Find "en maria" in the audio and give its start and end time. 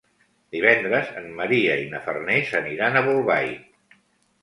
1.21-1.77